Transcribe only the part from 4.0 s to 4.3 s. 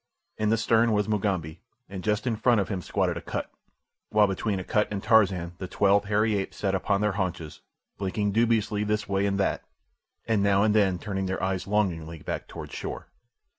while